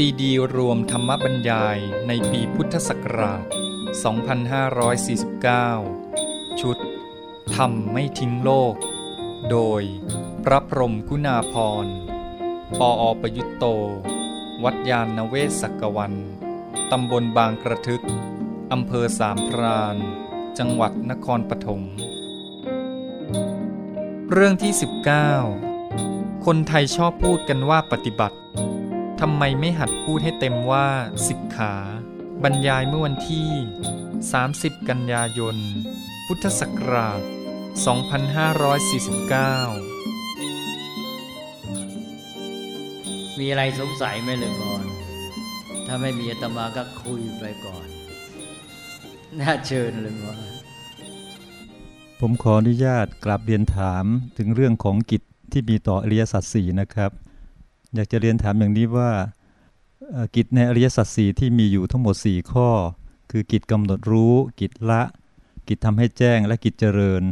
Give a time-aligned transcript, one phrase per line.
[0.00, 3.44] ซีดีรวมธรรมบรรยายในปีพุทธศักราช
[5.76, 6.78] 2549 ชุด
[7.54, 8.74] ธรรมไม่ทิ้งโลก
[9.50, 9.82] โดย
[10.44, 11.86] พระพรหมกุณาพร
[12.78, 13.64] ปออประยุตโต
[14.64, 16.14] วัดยานเวศกกวัน
[16.90, 18.04] ตำบลบางกระทึก
[18.72, 19.96] อำเภอสามพราน
[20.58, 21.82] จังหวัดนครปฐม
[24.30, 24.72] เรื่องที่
[25.58, 28.36] 19 คนไทยชอบพูดกันว่าปฏิบัติ
[29.20, 30.88] ทำไมไม่หัดพูดให้เต็มว่า
[31.28, 31.74] สิกขา
[32.42, 33.48] บรรยายเมื่อวันที่
[34.20, 35.56] 30 กันยายน
[36.26, 37.66] พุทธศักราช 2549
[43.38, 44.84] มีอะไรสงสัยไหมเลยก่อน
[45.86, 47.86] ถ้าไม่มีอาตมาก็คุยไปก่อน
[49.38, 50.38] น่าเชิญเลยก่อน
[52.20, 54.04] ผมขออนุญาตกราบเรียนถาม
[54.38, 57.10] ถึงเรื่องของกิจที่มีต่ออริยสัจสี่นะครับ
[57.94, 59.10] อยากจะเรียนถามอย่างนี้ว่า
[60.34, 62.68] กิจในอริยสัจสี่ที่มีอยู่ทั้งหมด 4 ข้อ
[63.30, 65.02] คือกิจกำหนดรู้ กิจละ
[65.68, 67.22] กิจทำให้แจ้งและกิจเจริญ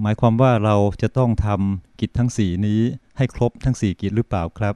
[0.00, 2.80] หมายความว่าเราจะต้องทำกิจทั้ง 4 นี้
[3.16, 4.74] ให้ครบทั้ง 4 กิจหรือเปล่าครับ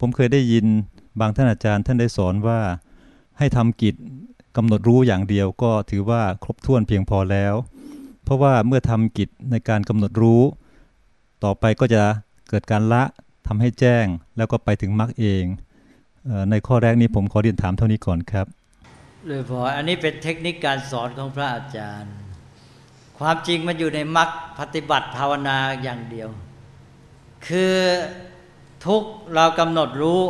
[0.00, 0.66] ผมเคยได้ยิน
[1.20, 2.60] บางท่านอาจารย์ท่านได้สอนว่า
[3.38, 3.94] ให้ทำกิจ
[4.56, 7.54] กำหนดรู้อย่างเดียวก็ถือว่าครบถ้วนเพียงพอแล้ว
[8.24, 10.42] เพราะว่าเมื่อทำกิจในการกำหนดรู้
[11.44, 12.02] ต่อไปก็จะ
[12.48, 13.02] เกิดการละ
[13.46, 14.06] ทำให้แจ้ง
[14.36, 15.44] แล้วก็ไปถึงมรรคเอง
[16.24, 18.46] เออในข้อแรกนี้ผมขอเรียนถามเท่านี้ก่อนครับ
[19.26, 22.14] เลยพออันนี้เป็นเทคนิคการสอนของพระอาจารย์
[23.18, 24.28] ความจริงมันอยู่ในมรรค
[24.58, 26.28] ปฏิบัติภาวนาอย่างเดียว
[27.46, 27.74] คือ
[28.86, 29.02] ทุก
[29.34, 30.22] เรากำหนดรู้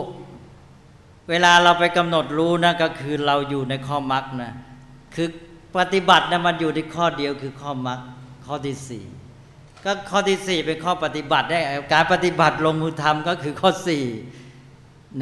[1.30, 4.52] เวลาเราไปกำหนดรู้นะก็คือเราอยู่ในข้อมรรคนะ
[5.14, 5.28] คือ
[5.78, 8.00] ปฏิบัตินะมันอยู่ในข้อเดียวคือข้อมรรค
[8.46, 9.04] ข้อที่สี่
[9.84, 11.58] ก็ข้อที่สี่เป็นข้อปฏิบัติได้
[11.94, 14.04] การปฏิบัติลงมือทำก็คือข้อสี่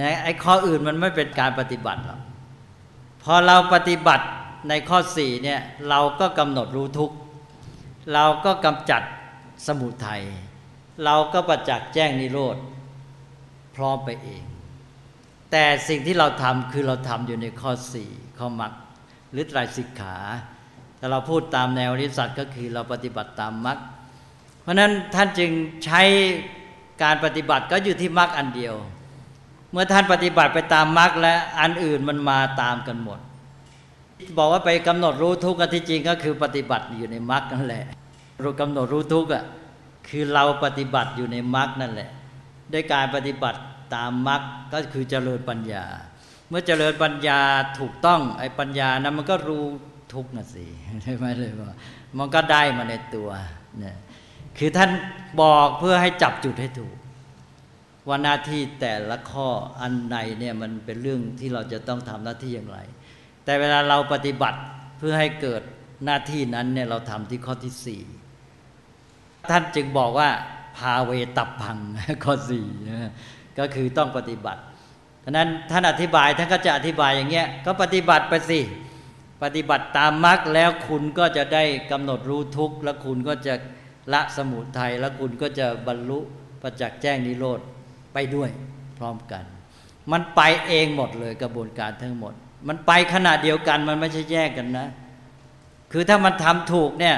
[0.00, 2.20] นะไอ้ข้ออื่นมันไม่เป็นการปฏิบัติหรอก
[3.22, 4.26] พอเราปฏิบัติ
[4.68, 7.16] ในข้อสี่เนี่ยเราก็กำหนดรู้ทุกข์
[8.14, 9.02] เราก็กำจัด
[9.66, 10.22] สมุทัย
[11.04, 12.56] เราก็ประจักษ์แจ้งนิโรธ
[13.76, 14.44] พร้อมไปเอง
[15.50, 18.72] แต่สิ่งที่เราทำคือเราทำอยู่ในข้อสี่ข้อมรรค
[19.32, 20.16] หรือไตรสิกขา
[20.96, 23.78] แต่เราพูดตามแนวอริสัจก็คือเราปฏิบัติตามมรรค
[24.62, 25.50] เพราะนั้นท่านจึง
[25.84, 26.02] ใช้
[27.02, 28.74] การปฏิบัติก็อยู่ที่มรรคอันเดียว
[29.72, 33.18] เมื่อท่านปฏิบัติไปตามมรรคและอันอื่นมันมาตามกันหมด
[34.38, 37.84] บอกว่าไปกำหนดรู้ทุกข์ที่จริงก็คือปฏิบัติอยู่ในมรรคนั่นแหละ
[38.40, 39.44] เรากำหนดรู้ทุกข์อะ
[40.08, 42.10] คือเราปฏิบัติอยู่ในมรรคนั่นแหละ
[42.72, 43.60] ด้วยการปฏิบัติ
[43.94, 45.84] ตามมรรคก็คือเจริญปัญญา
[46.48, 47.40] เมื่อเจริญปัญญา
[47.78, 49.64] ถูกต้องไอ้ปัญญานั้นมันก็รู้
[50.14, 50.64] ทุกข์นะสิ
[51.02, 51.70] ใช่ไหมเลยว่า
[52.18, 53.28] มันก็ได้มาในตัว
[53.78, 53.96] เนี่ย
[54.58, 54.90] คือท่าน
[55.40, 56.96] บอกเพื่อให้จับจุดให้ถูก
[58.08, 59.48] ว่าหน้าที่แต่ละข้อ
[59.80, 62.78] อันไหนเนี่ยมันเป็นเรื่องที่เราจะต้องทำหน้าที่อย่างไร
[63.44, 64.58] แต่เวลาเราปฏิบัติ
[64.98, 65.62] เพื่อให้เกิด
[66.04, 68.02] หน้าที่นั้นเนี่ยเราทำที่ข้อที่สี่
[69.50, 70.28] ท่านจึงบอกว่า
[70.76, 71.78] พาเวตับพัง
[72.24, 72.66] ข้อสี่
[73.58, 74.60] ก็คือต้องปฏิบัติ
[75.24, 78.60] ฉะนั้นท่านอธิบายท่านก็จะอธิบายอย่างเงี้ยก็ปฏิบัติไปสิ
[79.42, 83.54] ปฏิบัติตามมรรคแล้วคุณก็จะได้กำหนดรู้ทุกข์แล้วคุณก็จะ
[84.12, 86.18] ละสมุทัยแล้วคุณก็จะบรรลุ
[86.62, 87.60] ประจักษ์แจ้งนิโรธ
[88.12, 88.50] ไปด้วย
[88.98, 89.44] พร้อมกัน
[90.12, 92.34] มันไปเองหมดเลยกระบวนการทั้งหมด
[92.68, 94.88] มันไปขณะเดียวกันมันไม่ใช่แยกกันนะ
[95.92, 97.16] คือถ้ามันทำถูกเนี่ย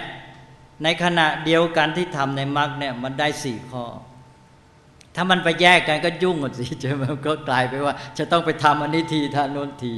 [0.85, 3.85] ในขณะเดียวกันที่ทำในมรรคเนี่ยมันได้สี่ข้อ
[5.17, 9.95] ถ้ามันไปแยกกันก็ยุ่งหมดสิใช่ไหมก็กลายไปว่า จะต้องไปทำอันนี้ทีท่านโน้นที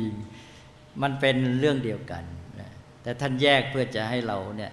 [1.03, 2.23] มันเป็นเรื่องเดียวกัน
[3.03, 4.73] แต่ท่านแยกเพื่อจะให้เราเนี่ย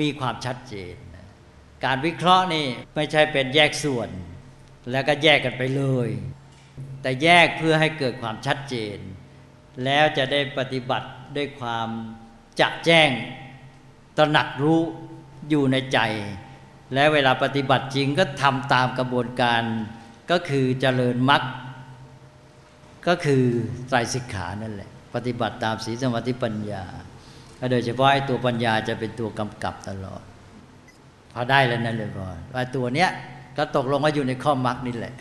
[0.00, 0.94] มีความชัดเจน
[1.84, 2.66] การวิเคราะห์นี่
[2.96, 4.08] ไม่ใช่เป็นแยกส่วน
[4.90, 6.08] แล้วก็แยกกันไปเลย
[7.02, 8.98] แต่แยกเพื่อให้เกิดความชัดเจน
[9.84, 11.88] แล้วจะได้ปฏิบัติด้วยความ
[12.60, 13.10] จะแจ้ง
[14.16, 14.80] ตระหนักรู้
[15.48, 15.98] อยู่ในใจ
[16.94, 19.62] และเวลาปฏิบัติจริงก็ทำตามกระบวนการ
[20.30, 21.42] ก็คือเจริญมรรค
[23.08, 23.44] ก็คือ
[23.88, 26.84] ไตรสิกขานั่นแหละ ปฏิบัติตามสีสมาธิปัญญา
[27.70, 30.22] โดยเฉพาะไอ้ตัวปัญญาจะเป็นตัวกำกับตลอด
[31.32, 33.10] พอได้แล้วนั่นเลยก่อนว่าตัวเนี้ย
[33.56, 35.14] ก็ตกลงว่าอยู่ในข้อมรรคนี่แหละ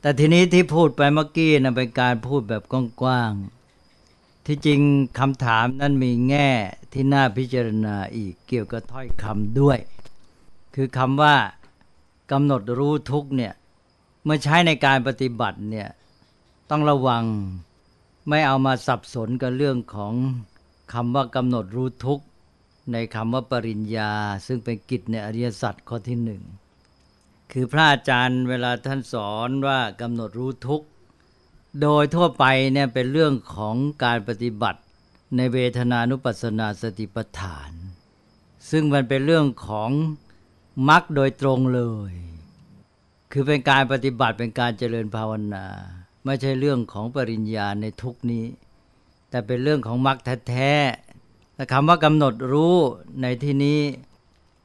[0.00, 2.62] แต่ทีนี้ที่พูดไปเมื่อกี้นะเป็นการพูดแบบ
[3.02, 4.80] กว้างๆ ที่จริง
[5.18, 6.48] คำถามนั้นมีแง่
[6.92, 9.78] ที่น่าพิจารณาอีกเกี่ยวกับถ้อยคำด้วย
[10.74, 11.34] คือคำว่า
[12.32, 13.52] กำหนดรู้ทุกเนี่ย
[14.24, 15.88] เมื่อใช้ในการปฏิบัติเนี่ย
[16.70, 17.24] ต้องระวัง
[18.32, 20.14] ไม่เอามาสับสนกับเรื่องของ
[20.92, 22.24] คำว่ากำหนดรู้ทุกข์
[22.92, 24.12] ในคำว่าปริญญา
[24.46, 26.42] ซึ่งเป็นกิจในอริยสัจข้อที่หนึ่ง
[27.52, 30.86] คือพระอาจารย์เวลาท่านสอนว่ากำหนดรู้ทุกข์
[31.82, 34.80] โดยทั่วไปเนี่ยเป็นเรื่องของการปฏิบัติ
[35.36, 37.70] ในเวทนานุปัสสนาสติปัฏฐาน
[38.70, 39.90] ซึ่งมันเป็นเรื่องของ
[40.88, 42.12] มรรคโดยตรงเลย
[43.32, 45.66] คือเป็นการปฏิบัติเป็นการเจริญภาวนา
[46.24, 48.44] ไม่ใช่เรื่องของปริญญาในทุกนี้
[49.30, 50.18] แต่เป็นเรื่องของมรรค
[50.48, 52.76] แท้ๆแต่คำว่ากำหนดรู้
[53.22, 53.80] ในที่นี้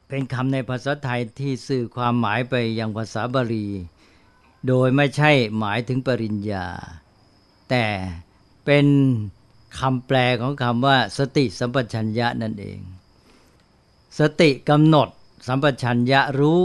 [0.09, 3.67] เป็นคำในภาษาไทยที่สื่อความหมายไปยังภาษาบาลี
[4.67, 6.65] โดยไม่ใช่หมายถึงปริญญา
[7.69, 7.85] แต่
[8.65, 8.85] เป็น
[9.79, 12.79] คำแปลของคำว่าสติสัมปชัญญะนั่นเอง
[14.19, 15.09] สติกำหนด
[15.47, 16.61] สัมปชัญญะรู้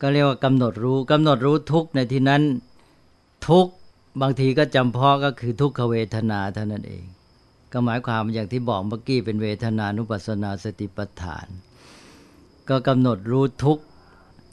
[0.00, 2.42] ก็เรียกว่ากำหนดรู้กำหนดรู้ทุกในที่นั้น
[3.48, 3.66] ทุก
[4.20, 7.04] บางทีก็จำเพาะก็คือทุกขเวทนาเท่านั้นเอง
[7.72, 11.46] ก็หมายความอย่างที่บอกเมื่อกี้เป็นเวทนานุปัสนาสติปัฏฐาน
[12.68, 13.78] ก็กำหนดรู้ทุก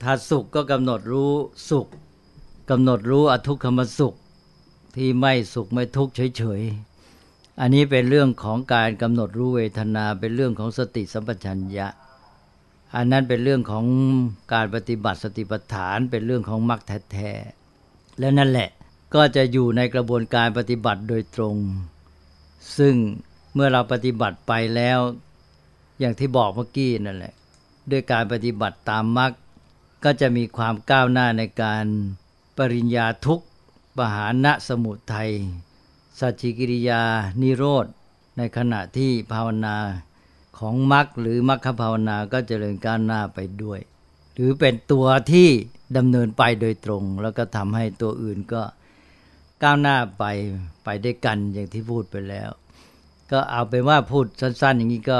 [0.03, 1.31] ถ้าสุขก็กำหนดรู้
[1.69, 1.87] สุข
[2.69, 4.13] กำหนดรู้อทุกขมสุข
[4.95, 11.87] ที่ไม่สุขไม่ทุกข์เฉยๆ อันนี้เป็นเรื่องของการกำหนดรู้เวทนาเป็นเรื่องของสติสัมปชัญญะ
[12.95, 13.85] อันนั้นเป็นเรื่องของ
[14.53, 16.81] การปฏิบัติสติปัฏฐาน เป็นเรื่องของมรรค
[17.11, 18.69] แท้ๆแล้วนั่นแหละ
[19.13, 21.55] ก็จะอยู่ในกระบวนการปฏิบัติโดยตรง
[22.77, 22.95] ซึ่ง
[23.53, 24.99] เมื่อเราปฏิบัติไปแล้ว
[25.99, 27.33] อย่างที่บอกเมื่อกี้นั่นแหละ
[27.91, 29.31] ด้วยการปฏิบัติตามมรรค
[30.03, 31.85] ก็จะมีความก้าวหน้าในการ
[32.57, 33.41] ปริญญาทุก
[33.97, 35.31] ปหานะสมุทัย
[36.19, 37.01] สัจจิกิริยา
[37.41, 37.85] นิโรธ
[38.37, 39.77] ในขณะที่ภาวนา
[40.57, 43.79] ของมรรคหรือมรรคภาวนาก็จเจริญก้าวหน้าไปด้วย
[44.33, 45.49] หรือเป็นตัวที่
[45.97, 48.61] ดำเนินไปโดยตรง แล้วก็ทำให้ตัวอื่นก็
[49.63, 50.23] ก้าวหน้าไป
[50.83, 52.49] ไปได้วยกันอย่างที่พูดไปแล้ว
[53.31, 55.19] ก็เอาเป็นว่าพูดสั้น ๆ อย่างนี้ก็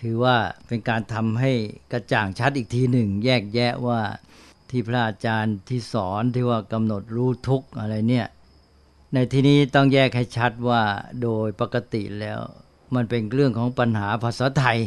[0.00, 0.36] ถือว่า
[0.66, 1.52] เป็นการทำให้
[1.92, 4.00] กระจ่างชัดอีกทีหนึ่ง แยกแยะว่า
[4.70, 8.26] ที่พระอาจารย์ที่สอนที่ว่ากำหนดรู้ทุกอะไรเนี่ย
[9.14, 10.82] ในที่นี้ต้องแยกให้ชัดว่า
[11.22, 12.40] โดยปกติแล้ว
[12.94, 14.78] มันเป็นเรื่องของปัญหาภาษาไทย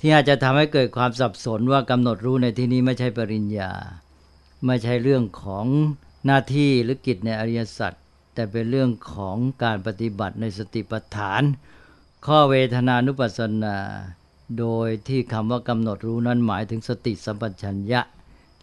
[0.00, 3.72] ที่อาจจะทำให้เกิดความสับสนว่ากำหนดรู้ในที่นี้ไม่ใช่ปริญญา
[4.66, 5.66] ไม่ใช่เรื่องของ
[6.26, 7.92] หน้าที่หรือกิจในอริยสัจ
[8.34, 11.42] แต่เป็นเรื่องของการปฏิบัติในสติปัฏฐาน
[12.26, 13.76] ข้อเวทนานุปัสสนา
[14.58, 18.00] โดยที่คำว่ากำหนดรู้นั้นหมายถึงสติสัมปชัญญะ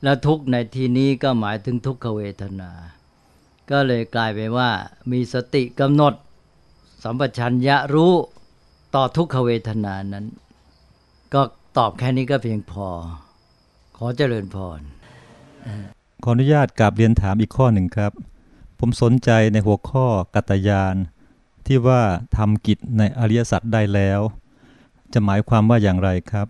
[0.04, 2.72] และทุกในที่นี้ก็หมายถึงทุกขเวทนา
[3.72, 4.70] ก็เลยกลายไปว่า
[5.12, 6.14] มีสติกำหนด
[7.04, 8.14] สัมปชัญญะรู้
[8.96, 10.26] ต่อทุกขเวทนานั้น
[11.34, 11.42] ก็
[11.78, 12.88] ตอบแค่นี้ก็เพียงพอ
[13.98, 14.82] ขอเจริญพร
[16.24, 18.12] ขออนุญาตกราบเรียนถามอีกข้อหนึ่งครับ
[18.80, 20.06] ผมสนใจในหัวข้อ
[20.36, 20.96] กัตยาน
[21.66, 22.02] ที่ว่า
[22.38, 24.22] ทำกิจในอริยสัจได้แล้ว
[25.14, 26.48] จะหมายความว่าอย่างไรครับ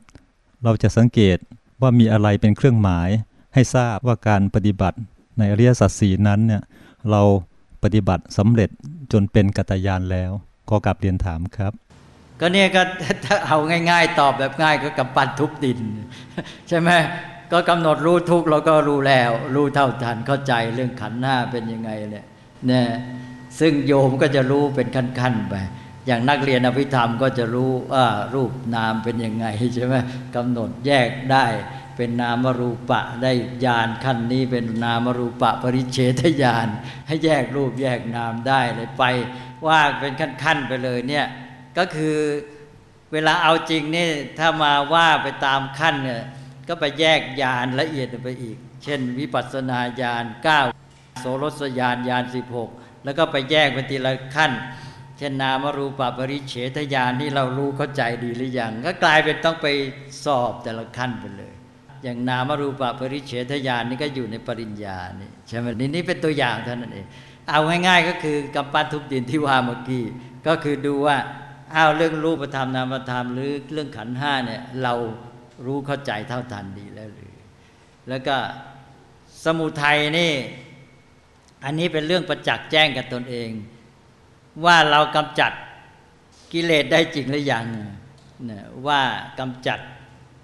[0.64, 1.38] เราจะสังเกต
[1.82, 3.10] ว่ามีอะไรเป็นเครื่องหมาย
[3.54, 4.98] ให้ทราบว่าการปฏิบัติ
[5.38, 6.64] ในอริยสัจสีนั้นเนี่ย
[7.12, 7.22] เรา
[7.84, 8.70] ปฏิบัติสำเร็จ
[9.12, 10.32] จนเป็นกัตยานแล้ว
[10.70, 11.74] ก็กลับเรียนถามครับ
[12.40, 12.82] ก็เนี่ยก็
[13.26, 13.58] ถ้าเอา
[13.92, 15.80] ง่าย ๆ ตอบแบบง่ายก็กับปั้นทุบดิน
[16.68, 16.90] ใช่ไหม
[17.52, 22.26] ก็กำหนดรู้ทุกเราก็รู้แล้ว รู้เท่าทันเข้าใจเรื่องขันหน้าเป็นยังไงเนี่ย
[22.68, 22.88] เนี่ย
[23.60, 25.56] ซึ่งโยมก็จะรู้เป็นขั้นๆไป
[26.08, 29.46] อย่างนักเรียนอภิธรรมก็จะรู้ว่ารูปนามเป็นยังไง
[29.76, 29.96] ใช่ไหม
[30.36, 31.46] กำหนดแยกได้
[31.98, 33.32] เป็นนามรูปะได้
[33.66, 36.68] ญาณขั้นนี้เป็นนามรูปะปริเฉทญาณ
[37.08, 39.04] ให้แยกรูปแยกนามได้เลยไป
[39.68, 41.26] ว่าเป็นขั้นๆไปเลยเนี่ย
[41.78, 42.18] ก็คือ
[43.12, 44.08] เวลาเอาจริงนี่
[44.40, 46.24] ถ้ามาว่าไปตามขั้นเนี่ย
[46.68, 50.26] ก็ไปแยกญาณละเอียดไปอีก เช่น วิปัสสนาญาณ
[50.74, 52.24] 9โสรสญาณญาณ
[52.64, 54.52] 16 แล้วก็ไปแยกไปทีละขั้น
[55.18, 59.68] เช่นนามรูปปริเฉทญาณนี่เรารู้เข้าใจดีหรือยังก็กลายเป็นต้องไป
[60.26, 61.54] สอบแต่ละขั้นไปเลย
[62.04, 67.08] อย่างนามรูปปริเฉทญาณนี่ก็อยู่ในปริญญานี่ใช่ไหมนี่นี่เป็นตัวอย่างเท่านั้นเอง
[67.50, 70.04] เอาง่ายๆก็คือกำปั้นทุบดินที่ว่าเมื่อกี้
[70.48, 71.18] ก็คือดูว่า
[71.76, 74.94] อ้าวเรื่องรูปธรรมนามธรรมหรือเรื่องขันห้าเนี่ยเรา
[75.66, 77.36] รู้เข้าใจเท่าทันดีแล้วหรือ
[78.10, 78.38] แล้วก็
[79.44, 80.34] สมุทัยนี่
[81.64, 83.50] อันนี้เป็นเรื่องประจักษ์แจ้งกับตนเอง
[84.66, 85.52] ว่าเรากำจัด
[86.54, 87.66] กิเลสได้จริงหรือยัง
[88.50, 89.02] นะว่า
[89.40, 89.80] กำจัด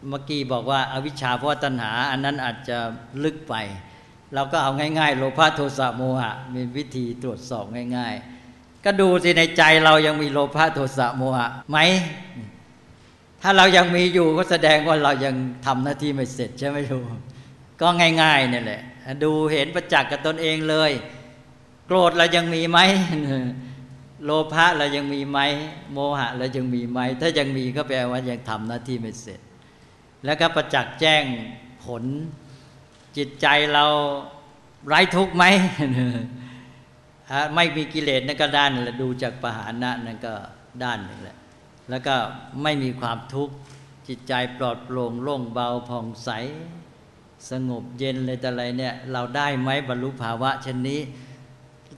[0.09, 2.77] เมื่อกี้บอกว่าอาวิชชาเพราะตัณหา อันนั้นอาจจะ
[3.23, 3.55] ลึกไป
[4.33, 7.65] เราก็เอาง่าย ๆ โลภะโทสะโมหะ มีวิธีตรวจสอบ
[7.97, 8.13] ง่าย
[8.49, 11.77] ๆ ก็ดูสิในใจเรายังมีโลภะโทสะโมหะไหม
[13.45, 15.35] ถ้าเรายังมีอยู่ก็แสดงว่าเรายัง
[15.65, 17.05] ทำหน้าที่ไม่เสร็จใช่ไหมลูก
[17.81, 17.87] ก็
[18.21, 18.81] ง่ายๆนี่แหละ
[19.23, 20.91] ดูเห็นประจักษ์กับตนเองเลย
[21.87, 22.79] โกรธเรายังมีไหม
[24.23, 25.39] โลภะเรายังมีไหม
[25.93, 29.39] โมหะเรายังมีไหมถ้ายังมีก็แปลว่ายังทำหน้าที่ไม่เสร็จ
[30.25, 31.23] แล้วก็ประจักษ์แจ้ง
[31.83, 32.03] ผล
[33.17, 33.85] จิตใจเรา
[34.87, 35.43] ไร้ทุกข์ไหม
[37.55, 40.33] ไม่มีกิเลสนั่นก็ด้านนึงแหละดูจากปหานะนั่นก็
[40.83, 41.37] ด้านหนึ่งแหละ
[41.89, 42.15] แล้วก็
[42.63, 43.53] ไม่มีความทุกข์
[44.07, 46.29] จิตใจปลอดโปร่งโล่งเบาผ่องใส
[47.49, 51.01] สงบเย็นเลยแต่อะไรเนี่ยเราได้ไหมบรรลุภาวะเช่นนี้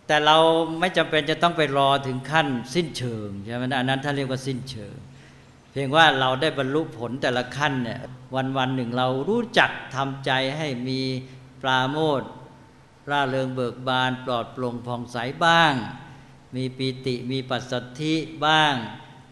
[0.08, 0.38] แต่เรา
[0.80, 4.96] ไม่จำเป็นจะต้องไปรอถึงขั้นสิ้นเชิงใช่ไหมอันนั้นถ้านเรียกว่าสิ้นเชิง
[5.72, 8.00] เพียงว่าเราได้บรรลุผลแต่ละขั้นเนี่ย
[8.36, 11.01] วันวันหนึ่งเรารู้จักทำใจให้มี
[11.62, 12.22] ปราโมท
[13.10, 15.74] ร่าเริงเบิกบาน ปลอดโปร่งผ่องใสบ้าง
[16.56, 18.13] มีปีติมีปัสสัทธิ
[18.46, 18.74] บ้าง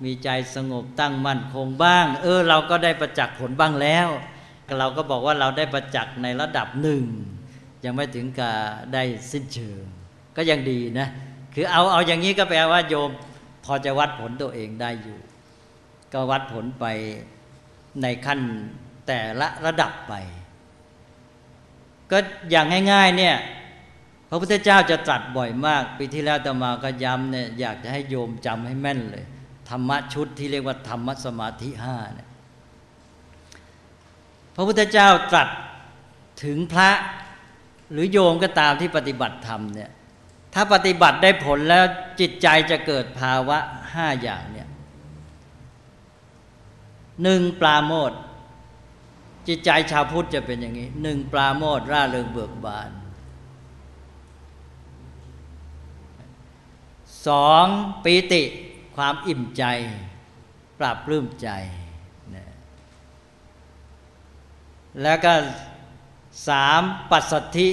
[0.04, 4.08] มีใจสงบตั้งมั่นคงบ้าง เออ เราก็ได้ประจักษ์ผลบ้างแล้ว
[4.80, 7.04] เราก็บอกว่าเราได้ประจักษ์ในระดับหนึ่ง
[7.86, 8.56] ยังไม่ถึงกับ
[8.94, 9.82] ได้สิ้นเชิง
[10.36, 11.08] ก็ยังดีนะ
[11.54, 13.10] คือเอาเอาอย่างนี้ก็แปลว่าโยม
[13.66, 15.20] พอจะวัดผลตัวเองได้อยู่
[16.14, 16.86] ก็วัดผลไป
[18.02, 18.40] ในขั้น
[19.08, 20.14] แต่ละระดับไป
[22.12, 22.18] ก็
[22.52, 23.36] อย่างง่าย ๆ เนี่ย
[24.30, 29.26] พระพุทธเจ้าจะตรัสบ่อยมาก ปีที่แล้วตมาก็ย้ำเนี่ยอยากจะให้โยมจำให้แม่นเลย
[29.70, 32.30] ธรรมะชุดที่เรียกว่าธรรมสมาธิห้าเนี่ย
[34.56, 35.50] พระพุทธเจ้าตรัส
[36.44, 36.90] ถึงพระ
[37.92, 39.92] หรือโยมก็ตามที่ปฏิบัติธรรมเนี่ย
[40.54, 41.84] ถ้าปฏิบัติได้ผลแล้ว
[42.20, 43.58] จิตใจจะเกิดภาวะ
[43.94, 44.70] ห้าอย่างเนี่ย
[47.24, 48.12] หนึ่งปราโมท
[49.48, 52.90] จิตใจชาวพุทธจะเป็นอย่างนี้หนึ่งปราโมทร่าเริงเบิกบาน
[57.28, 57.66] สอง
[58.04, 58.44] ปีติ
[58.96, 59.64] ความอิ่มใจ
[60.80, 61.50] ปราบปลื้มใจ
[62.36, 62.46] นะ
[65.02, 65.34] แล้วก็
[66.48, 66.82] สาม
[67.12, 67.70] ปัสสธิ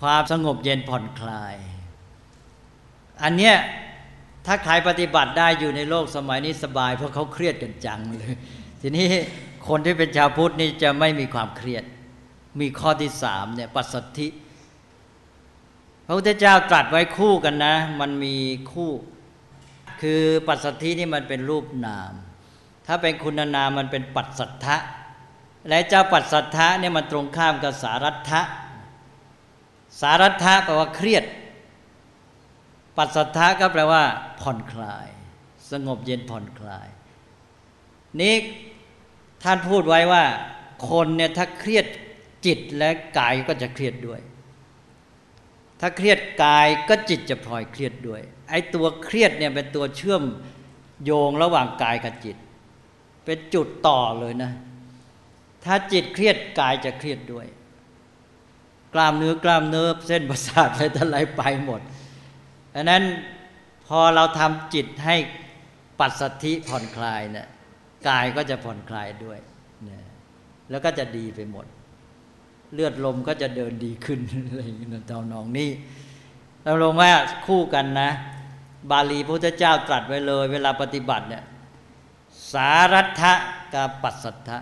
[0.00, 1.56] ความสงบเย็นผ่อนคลาย
[3.22, 3.56] อันเนี้ย
[4.46, 8.34] ถ้าใครปฏิบัติได้อยู่ในโลกสมัยนี้สบาย เพราะเขาเครียดกันจังเลย
[8.80, 9.06] ทีนี้
[9.68, 11.84] คนที่เป็นชาวพุทธนี่จะไม่มีความเครียด
[12.60, 14.28] มีข้อที่สามเนี่ยปัสสธิ
[16.06, 18.36] พระพุทธเจ้าตรัสไว้คู่กันนะ มันมี
[18.72, 18.90] คู่
[20.02, 22.12] คือปัสสัทธินี่มันเป็นรูปนาม
[22.86, 24.76] ถ้าเป็นคุณนามมันเป็นปัสสัทธะ
[25.68, 28.42] และเจ้าปัสสัทธะเนี่ยมันตรงข้ามกับสารัตถะ
[30.00, 31.24] สารัตถะแปลว่าเครียด
[32.96, 34.02] ปัสสัทธะก็แปลว่า
[34.40, 35.08] ผ่อนคลาย
[35.70, 36.88] สงบเย็นผ่อนคลาย
[38.20, 38.34] นี้
[39.42, 40.24] ท่านพูดไว้ว่า
[40.90, 41.86] คนเนี่ยถ้าเครียด
[42.46, 44.20] จิตและกายก็จะเครียดด้วย
[45.84, 50.22] ถ้าเครียดกายก็จิตจะพลอยเครียดด้วย ไอ้ตัวเครียดเนี่ยเป็นตัวเชื่อม
[51.04, 52.36] โยงระหว่างกายกับจิต
[53.24, 54.52] เป็นจุดต่อเลยนะ
[55.64, 57.46] ถ้าจิตเครียดกายจะเครียดด้วย
[58.94, 61.80] กล้ามเนื้อกล้ามเนื้อเส้นประสาทอะไรทั้งหลายไปหมด
[62.74, 63.02] ดังนั้น
[63.86, 65.16] พอเราทำจิตให้
[65.98, 67.46] ปัสสธิผ่อนคลายเนะี่ย
[68.08, 69.38] กายก็จะผ่อนคลายด้วย
[69.88, 70.00] นะ
[70.70, 71.66] แล้วก็จะดีไปหมด
[72.74, 75.68] เลือดลมก็จะเดินดีขึ้นอะไรอย่างนี้ตอนนองนี้
[76.62, 77.10] เราลงว่า
[77.46, 78.10] คู่กันนะ
[78.90, 81.44] บาลีพระพุทธเจ้าตรัสไว้เลย เวลาปฏิบัติเนี่ย
[82.52, 83.32] สารัตถะ
[83.74, 84.58] กับปัสสัทธะ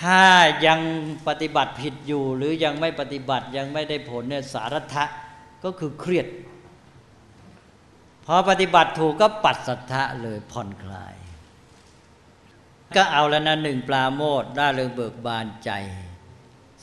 [0.00, 0.22] ถ้า
[0.66, 0.80] ยัง
[1.28, 5.04] ปฏิบัติผิดอยู่ หรือยังไม่ปฏิบัติยังไม่ได้ผลเนี่ยสารัตถะ
[5.64, 6.26] ก็คือเครียด
[8.26, 11.14] พอปฏิบัติถูกก็ปัดสัทธะเลยผ่อนคลาย
[12.96, 15.70] ก็เอาแล้วนะหนึ่งปลาโมดร่าเริงเบิกบานใจ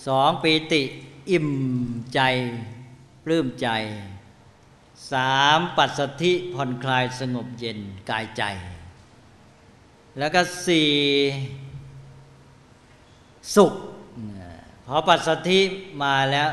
[0.07, 0.81] สองปีติ
[1.31, 1.49] อิ่ม
[2.13, 2.19] ใจ
[3.23, 3.67] ปลื้มใจ
[5.11, 7.79] สามปัสสธิผ่อนคลายสงบเย็น
[8.09, 8.43] กายใจ
[10.19, 10.91] แล้วก็สี่
[13.55, 13.73] สุข
[14.85, 15.59] พอปัสสธิ
[16.03, 16.47] มาแล้ว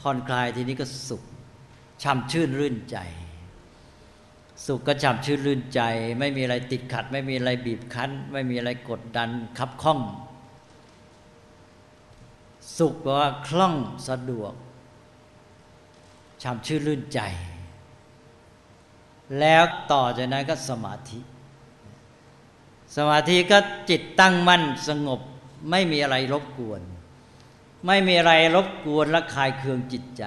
[0.00, 1.22] ผ่อนคลายทีนี้ก็สุข
[2.02, 2.98] ช่ำชื่นรื่นใจ
[4.66, 5.80] สุขก็ช่ำชื่นรื่นใจ
[6.18, 10.00] ไม่มีอะไรติดขัด ไม่มีอะไรบีบคั้น ไม่มีอะไรกดดันคับข้อง
[12.76, 13.74] สุขแปลว่าคล่อง
[14.08, 14.52] สะดวก
[16.42, 17.20] ช่ำชื่นรื่นใจ
[19.40, 21.20] แล้วต่อจากนั้นก็สมาธิ
[22.96, 23.58] สมาธิก็
[23.90, 25.20] จิตตั้งมั่นสงบ
[25.70, 26.80] ไม่มีอะไรรบกวน
[27.86, 30.24] ไม่มีอะไรรบกวนและคลายเคืองจิตใจ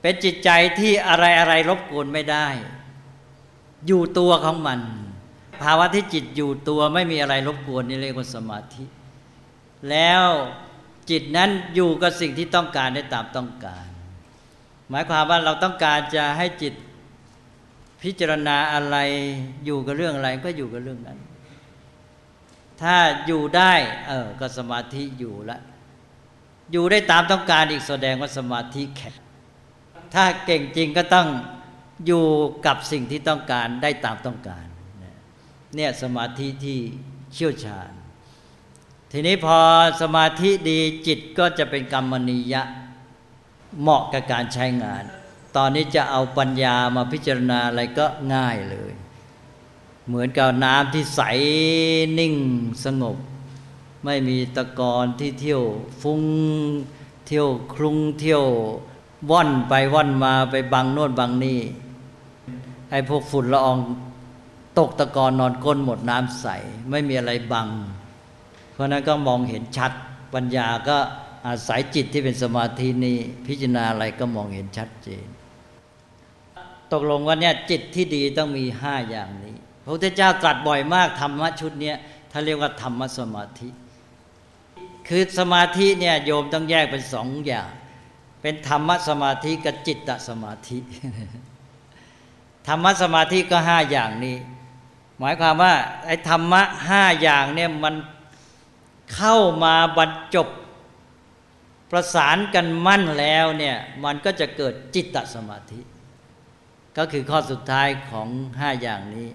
[0.00, 2.48] เป็นจิตใจที่อะไรอะไรรบกวนไม่ได้
[3.86, 4.80] อยู่ตัวของมัน
[5.62, 8.84] ภาวะที่จิตอยู่ตัวไม่มีอะไรรบกวนนี่เรียกว่าสมาธิ
[9.90, 10.24] แล้ว
[11.10, 13.86] จิตนั้นอยู่กับสิ่งที่ต้องการได้ตามต้องการ
[14.90, 16.74] หมายความว่าเราต้องการจะให้จิต
[18.02, 18.96] พิจารณาอะไร
[19.64, 21.18] อยู่กับเรื่องอะไรก็อยู่กับเรื่องนั้น
[22.80, 23.72] ถ้าอยู่ได้
[24.08, 25.58] เออก็สมาธิอยู่ละ
[26.72, 29.14] อยู่ได้ตามต้องการอีกแสดงว่าสมาธิแข็ง
[30.14, 31.28] ถ้าเก่งจริงก็ต้อง
[32.06, 32.26] อยู่
[32.66, 34.66] กับสิ่งที่ต้องการได้ตามต้องการ
[35.76, 36.78] เนี่ยสมาธิที่
[37.34, 37.90] เชี่ยวชาญ
[39.12, 39.58] ทีนี้พอ
[40.00, 42.62] สมาธิดีจิตก็จะเป็นกรรมนิยะ
[43.80, 45.04] เหมาะกับการใช้งาน
[45.56, 48.92] ตอนนี้จะเอาปัญญามาพิจารณาอะไรก็ง่ายเลย
[50.06, 51.20] เหมือนกับน้ำที่ใส
[52.18, 52.34] นิ่ง
[52.84, 53.16] สงบ
[54.04, 55.62] ไม่มีตะกอนที่เที่ยว
[56.02, 56.22] ฟุ้ง
[57.26, 58.44] เที่ยวคลุ้งเที่ยว
[59.30, 61.60] ว่อนไปว่อนมาไปบังโน่นบังนี่
[62.90, 63.78] ไอ้พวกฝุ่นละออง
[64.78, 66.46] ตกตะกอนนอนก้นหมดน้ำใส
[66.90, 67.68] ไม่มีอะไรบัง
[68.80, 69.92] ราะนั้นก็มองเห็นชัด
[70.34, 70.96] ปัญญาก็
[71.46, 75.26] อาศัยจิตที่เป็นสมาธินี้พิจารณาอะไรก็มองเห็นชัดเจน
[76.92, 81.92] ตกลงว่าเนี่ยจิตที่ดีต้องมีห้าอย่างนี้ พระพุทธเจ้าตรัสบ่อยมากธรรมะชุดนี้
[82.30, 83.68] ถ้าเรียกว่าธรรมสมาธิ
[85.08, 87.70] คือสมาธิเนี่ยโยมต้องแยกเป็นสองอย่าง
[88.42, 90.78] เป็นธรรมสมาธิกับจิตตสมาธิ
[92.68, 94.36] ธรรมสมาธิก็ห้าอย่างนี้
[95.18, 95.74] หมายความว่า
[96.06, 97.94] ไอ้ธรรมะห้าอย่างเนี่ยมัน
[99.14, 100.48] เข้ามาบรรจบ
[101.90, 105.80] ประสานกันมั่นแล้วเนี่ยมันก็จะเกิดจิตตสมาธิ
[106.96, 108.28] ก็คือข้อสุดท้ายของ
[108.60, 109.28] ห้าอย่างนี้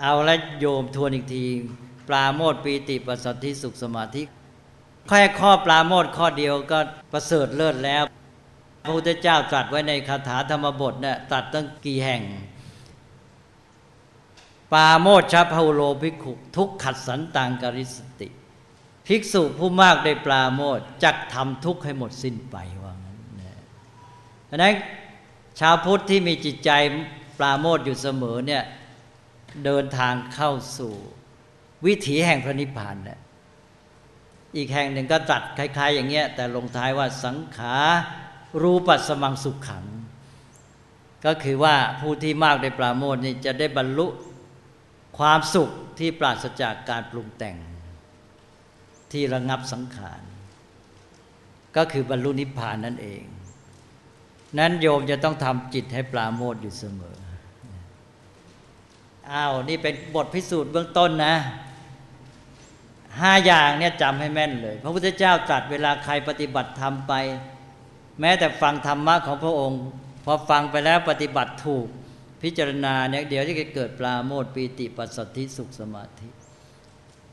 [0.00, 1.44] เอาละโยมทวนอีกที
[2.08, 4.22] ปราโมทปีติปัสสัทธิสุขสมาธิ
[5.08, 6.78] แค่ข้อปราโมทข้อเดียวก็
[7.12, 8.02] ประเสริฐเลิศแล้ว
[8.82, 12.22] พระพุทธเจ้าตรัสไว้ในคาถาธรรมบทเนี่ยตรัสตั้งกี่แห่ง
[14.72, 18.28] ปาโมชชพาโลภิกขุทุกขัดสันตังกริสติ
[19.06, 23.60] ภิกษุผู้มากได้ปราโมทจักทำทุกข์ให้หมดสิ้นไปว่างั้นนะ
[24.46, 24.74] เพราะนั้น
[25.60, 26.70] ชาวพุทธที่มีจิตใจ
[27.38, 28.62] ปราโมทอยู่เสมอเนี่ย
[29.64, 30.92] เดินทางเข้าสู่
[31.86, 33.18] วิถีแห่งพระนิพพานเนี่ย
[34.56, 37.76] อีกแห่งหนึ่งก็ตัดคล้าย ๆ อย่างเงี้ยแต่ลงท้ายว่าสังขา
[38.62, 39.84] รูปัสมังสุขขัง
[41.24, 44.06] ก็คือว่าผู้ที่มากได้ปราโมทนี่จะได้บรรลุ
[45.18, 47.56] ความสุขที่ปราศจากการปรุงแต่ง
[49.12, 50.22] ที่ระงับสังขาร
[51.76, 53.22] ก็คือบรรลุนิพพานนั่นเอง
[54.58, 57.16] นั้นโยมจะต้องทำจิตให้ปราโมทอยู่เสมอ
[59.30, 61.34] อ้าวนี่เป็นบทพิสูจน์เบื้องต้นนะ
[63.20, 67.12] ห้าอย่างเนี่ยจำให้แม่นเลย พระพุทธเจ้าตรัสเวลาใครปฏิบัติธรรมไป
[68.20, 69.80] แม้แต่ฟังธรรมะของพระองค์
[70.24, 71.86] พอฟังไปแล้วปฏิบัติถูก
[72.42, 76.28] พิจารณาเนี่ยเดี๋ยวจะเกิดปราโมทปีติปัสสัทธิสุขสมาธิ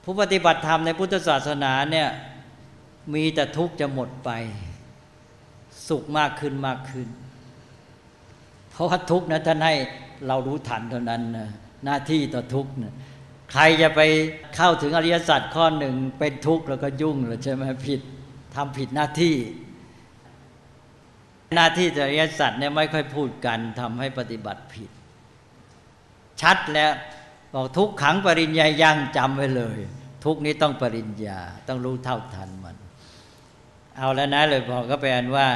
[0.04, 2.10] ผู้ปฏิบัติธรรมในพุทธศาสนาเนี่ย
[3.13, 4.30] มีแต่ทุกข์จะหมดไป
[5.88, 7.08] สุขมากขึ้นมากขึ้น
[8.72, 9.76] เพราะว่าทุกข์นะท่านให้
[10.28, 11.50] เรารู้ทันเท่านั้นนะ
[11.86, 12.93] หน้าที่ต่อทุกข์นะ
[13.52, 14.02] ใครจะไป
[14.56, 18.02] เข้าถึงอริยสัจข้อหนึ่งเป็นทุกข์แล้วก็ยุ่งเลยใช่ไหมผิด
[18.56, 19.36] ทำผิดหน้าที่
[21.58, 24.89] หน้าที่อริยสัจเนี่ยไม่ค่อยพูดกันทำให้ปฏิบัติผิด
[26.41, 26.91] ชัดแล้ว
[27.54, 29.80] บอกทุกขังปริญญายังจำไว้เลย
[30.25, 32.75] ทุกนี้ต้องปริญญาต้องรู้เท่าทันมัน
[33.97, 35.47] เอาแล้วนะเลยพอก็แปลว่า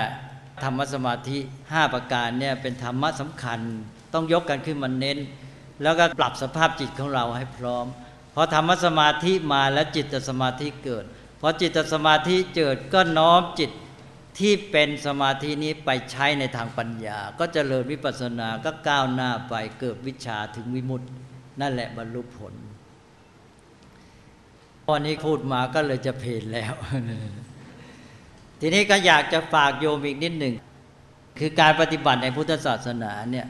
[0.64, 1.38] ธรรมสมาธิ
[1.72, 3.60] ห้าประการเนี่ยเป็นธรรมะสำคัญ
[4.14, 5.18] ต้องยกกันขึ้นมาเน้น
[5.84, 7.86] แล้วก็ปรับสภาพจิตของเราให้พร้อม
[8.34, 11.04] พอธรรมสมาธิมาแล้วจิตสมาธิเกิด
[11.42, 13.72] พอจิตสมาธิเกิดก็น้อมจิต
[14.38, 21.08] ที่เป็นสมาธินี้ไปใช้ในทางปัญญา ก็จเจริญวิปัสสนาก็ก้าวหน้าไปเกิดวิชาถึงวิมุตติ
[21.62, 22.54] นั่นแหละบรรลุผล
[24.88, 26.74] ตอนนี้พูดมาก็เลยจะเพลนแล้ว
[28.60, 30.56] ทีนี้ก็อยากจะฝากโยมอีกนิดหนึ่ง
[31.40, 33.48] คือการปฏิบัติในพุทธศาสนาเนี่ย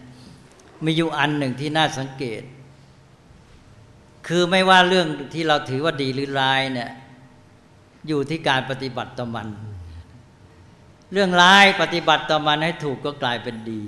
[0.83, 2.41] มีอยู่อันหนึ่งที่น่าสังเกต
[4.27, 6.89] คือไม่ว่าเรื่องที่เราถือว่าดีหรือร้ายเนี่ย
[8.07, 9.47] อยู่ที่การปฏิบัติต่อมัน
[11.13, 13.83] เรื่องร้ายปฏิบัติต่อมันให้ถูกก็กลายเป็นดี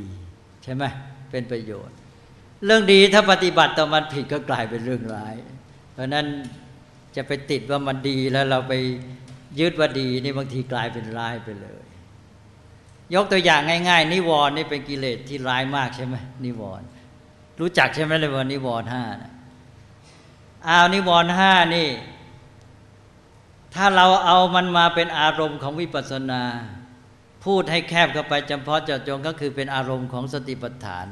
[0.63, 0.83] ใช่ไหม
[1.31, 1.95] เป็นประโยชน์
[2.65, 5.35] เรื่องดีถ้าปฏิบัติต่อมันผิดก็กลายเป็นเรื่องร้าย
[5.93, 6.25] เพราะนั้น
[7.15, 8.73] จะไปติดว่ามันดีแล้วเราไป
[9.59, 11.85] ยึดว่าดีนี่บางทีกลายเป็นร้ายไปเลย
[13.13, 16.87] ยกตัวอย่างง่าย ๆ นิวรณ์นี่เป็นกิเลสที่ร้ายมากใช่ไหมนิวรณ์
[17.59, 19.31] รู้จักใช่ไหมเลยว่านิวรณ์ห้านะ
[20.67, 21.89] อ้าวนิวรณ์ห้านี่
[23.73, 26.43] ถ้าเราเอามันมาเป็นอารมณ์ของวิปัสสนา
[27.45, 31.07] พูดให้แคบเข้าไปจำเพาะเจาะจงก็คือเป็นอารมณ์ของสติปัฏฐาน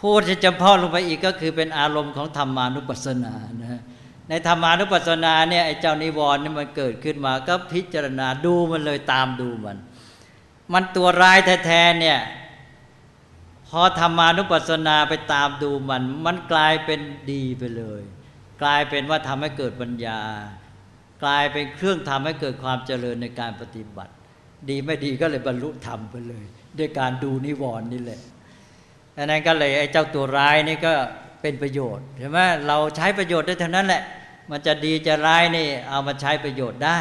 [0.00, 3.80] พูดให้จำเพาะลงไปอีกก็คือเป็นอารมณ์ของธรรมานุปัสสนานะ
[4.28, 9.76] ในธรรมานุปัสสนาเนี่ยไอ้เจ้านิวรณ์นี่มันเกิดขึ้นมาก็พิจารณาดูมันเลยตามดูมัน
[10.72, 12.18] มันตัวร้ายแท้ๆเนี่ย
[13.68, 17.00] พอธรรมานุปัสสนาไปตามดูมัน มันกลายเป็น
[17.32, 18.02] ดีไปเลย
[18.62, 20.20] กลายเป็นว่าทำให้เกิดปัญญา
[21.22, 24.12] กลายเป็นเครื่องทำให้เกิดความเจริญในการปฏิบัติ
[24.68, 26.44] ดีไม่ดีก็เลยบรรลุธรรมไปเลย
[26.78, 28.20] ด้วยการดูนิวรณ์นี่แหละ
[29.16, 30.92] ดังนั้นก็เลยไอ้เจ้าตัวร้ายนี่ก็
[31.42, 34.02] เป็นประโยชน์ใช่ไหมเราใช้ประโยชน์ได้เท่านั้นแหละ
[34.50, 36.98] มันจะดีจะร้ายนี่ เอามาใช้ประโยชน์ได้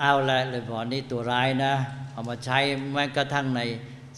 [0.00, 1.74] เอาละเลยพอนี่ตัวร้ายนะ
[2.12, 2.58] เอามาใช้
[2.92, 3.60] แม้กระทั่งใน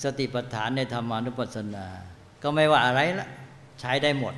[0.02, 1.86] สติปัฏฐานในธรรมานุปัสสนา
[2.42, 3.28] ก็ไม่ว่าอะไรละ
[3.80, 4.34] ใช้ได้หมด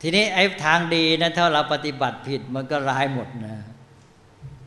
[0.00, 3.56] ทีนี้ไอ้ทางดีนะถ้าเราปฏิบัติผิดมันก็ร้ายหมดนะ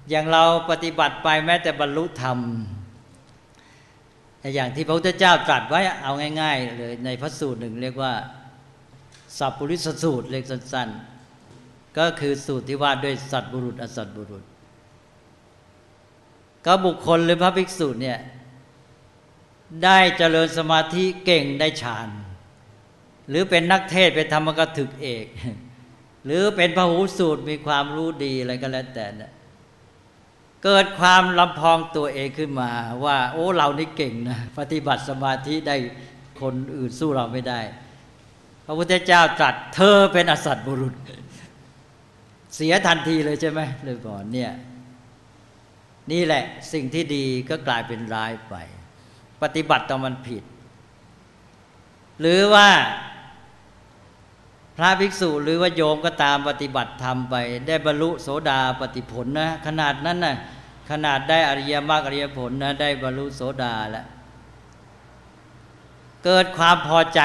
[0.09, 2.39] อย่างเราปฏิบัติไปแม้แต่บรรลุธรรม
[4.55, 8.13] อย่างที่พระพุทธเจ้าตรัสไว้เอาง่าย ๆ เลยในพระสูตรหนึ่งเรียกว่า
[9.37, 10.89] สัพปริสสูตรเรียกสั้น
[11.43, 14.43] ๆ ก็คือสูตรที่ว่าด้วยสัตบุรุษ อสัตบุรุษ
[16.65, 18.17] ก็บุคคลหรือพระภิกษุเนี่ย
[19.83, 22.09] ได้เจริญสมาธิเก่งได้ฌาน
[23.29, 25.25] หรือเป็นนักเทศเป็นธรรมกถึกเอก
[26.25, 29.31] หรือเป็นพระหูสูตรมีความรู้ดีอะไรก็แล้วแต่เนี่ย
[30.69, 32.71] เกิดความลำพองตัวเองขึ้นมา
[33.05, 35.75] ว่าโอ้เรานี่เก่งนะปฏิบัติสมาธิได้
[36.41, 37.61] คนอื่นสู้เราไม่ได้
[38.65, 40.95] พระพุทธเจ้าตรัสเธอเป็นอสัตบุรุษ
[42.55, 44.51] เสียทันทีเลยใช่ไหมเลยก่อนเนี่ย
[46.11, 48.55] นี่แหละสิ่งที่ดีก็กลายเป็นร้ายไป
[49.41, 50.43] ปฏิบัติต่อมันผิด
[52.19, 52.69] หรือว่า
[54.77, 57.35] พระภิกษุหรือว่าโยมก็ตามปฏิบัติธรรมไป
[57.67, 60.37] ได้บรรลุโสดาปฏิผลนะ ขนาดนั้นน่ะ
[60.89, 64.07] ขนาดได้อริยมรรคอริยผลนะได้บรรลุโสดาแล้ว
[66.25, 67.21] เกิดความพอใจ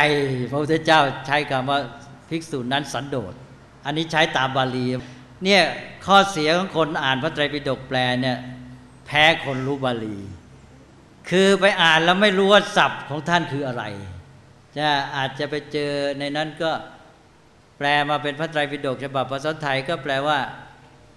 [0.50, 1.78] พระพุทธเจ้าใช้คำว่า
[2.28, 3.34] ภิกษุนั้นสันโดษ
[3.84, 4.86] อันนี้ใช้ตามบาลี
[5.44, 5.62] เนี่ย
[6.06, 8.38] ข้อเสียของคนอ่านพระไตรปิฎกแปลเนี่ย
[9.06, 10.18] แพ้คนรู้บาลี
[11.30, 13.84] คือไปอ่านแล้วไม่รู้ว่าศัพท์ของท่านคืออะไร
[14.76, 16.70] จะอาจจะไปเจอในนั้นก็
[17.78, 20.38] แปลมาเป็นพระไตรปิฎกฉบับภาษาไทยก็แปลว่า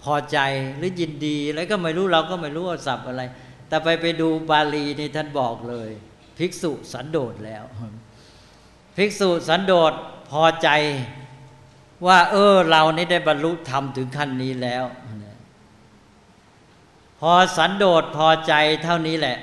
[0.05, 0.39] พอใจ
[0.77, 3.23] หรือยินดีแล้วก็ไม่รู้เราก็ไม่รู้ว่าศัพท์อะไร
[3.67, 5.89] แต่ไปไปดูบาลีนี่ท่านบอกเลย
[6.37, 7.63] ภิกษุสันโดษแล้ว
[8.97, 9.93] ภิกษุสันโดษ
[10.31, 10.69] พอใจ
[12.07, 14.85] ว่า เออ เรานี่ได้บรรลุธรรมถึงขั้นนี้แล้ว
[17.19, 19.37] พอสันโดษพอใจเท่านี้แหละ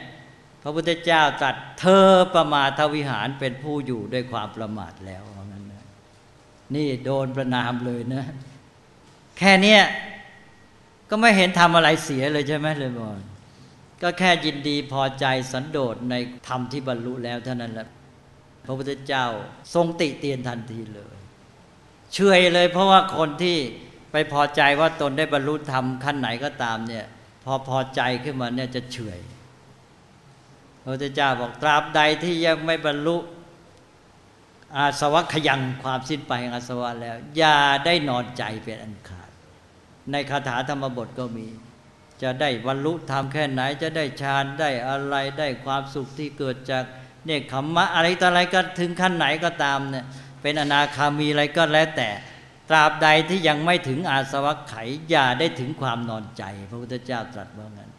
[0.62, 5.22] พระพุทธเจ้าตรัสเธอประมาทวิหารเป็นผู้อยู่ด้วยความประมาทแล้ว
[6.74, 8.24] นี่โดนประนามเลยนะ
[9.38, 9.82] แค่เนี้ย
[11.14, 13.08] ก็ไม่เห็นทำอะไรเสียเลยใช่ไหมเลยบอ
[14.02, 16.14] ก็แค่ยินดีพอใจสันโดษใน
[16.48, 17.88] ธรรมที่บรรลุแล้วเท่านั้นแหละ
[18.64, 19.24] พระพุทธเจ้า
[19.74, 21.16] ทรงติเตียนทันทีเลย
[22.12, 23.56] เชื่อเลยเพราะว่าคนที่
[24.12, 27.06] ไปพอใจว่าตนได้บรรลุธรรมขั้นไหนก็ตามเนี่ย
[27.44, 29.20] พอพอใจขึ้นมาเนี่ยจะเฉย
[30.82, 33.16] พระพุทธเจ้าบอกตราบใดที่ยังไม่บรรลุ
[34.76, 39.21] อาสวะขยังความสิ้นไปองอาสวะแล้ว อย่าได้นอนใจเป็นอันขาด
[40.10, 41.48] ในคาถาธรรมบทก็มี
[42.22, 46.84] จะได้บรรลุธรรมแค่ไหน จะได้ฌานได้อะไรได้ความสุขที่เกิดจาก
[47.26, 50.04] เนี่ยขมมะอะไรต่ออะไรก็ถึงขั้นไหนก็ตามเนี่ย
[50.42, 52.10] เป็นอนาคามีอะไรก็แล้วแต่
[52.68, 54.74] ตราบใดที่ยังไม่ถึงอาสวะไข
[55.08, 57.90] อย่าได้ถึงความนอนใจ พระพุทธเจ้าตรัสว่างั้น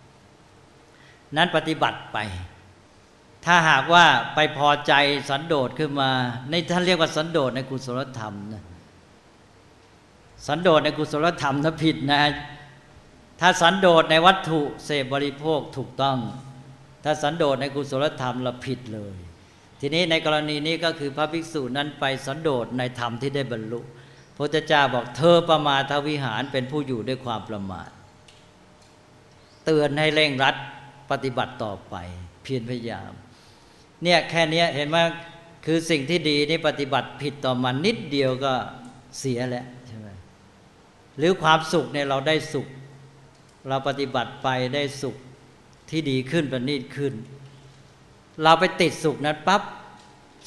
[1.36, 2.18] นั้นปฏิบัติไป
[3.46, 4.94] ถ้าหากว่าไปพอใจ
[5.30, 6.12] สันโดษขึ้นมา
[6.50, 8.63] ในท่านเรียกว่าสันโดษในกุศลธรรมนะ
[10.47, 12.21] สันโดษในกุศลธรรมนะผิดนะ
[13.41, 16.17] ถ้าสันโดษในวัตถุเสพบริโภคถูกต้อง
[17.03, 19.15] ถ้าสันโดษในกุศลธรรมเราผิดเลย
[19.79, 23.79] ทีนี้ในกรณีนี้ก็คือพระภิกษุนั้นไปสันโดษในธรรมที่ได้บรรลุ
[24.38, 27.89] พระเจ้าบอกเธอประมาทวิหารเป็นผู้อยู่ด้วยความประมาท
[29.65, 30.56] เตือนให้เร่งรัด
[31.12, 31.95] ปฏิบัติต่อไป
[32.43, 33.12] เพียรพยายาม
[34.03, 34.97] เนี่ยแค่นี้เห็นไหม
[35.65, 38.53] คือสิ่งที่ดีนี่ปฏิบัติผิดต่อมันนิดเดียวก็
[39.19, 39.65] เสียแล้ว
[41.17, 42.67] หรือความสุขเนี่ยเราได้สุข
[43.69, 45.15] เราปฏิบัติไปได้สุข
[45.89, 47.13] ที่ดีขึ้นประณีตขึ้น
[48.43, 49.62] เราไปติดสุขนั้นปั๊บ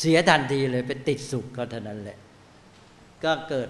[0.01, 2.19] เสียทันทีเลยไปติดสุขก็เท่านั้นแหละ
[3.25, 3.69] ก็เกิด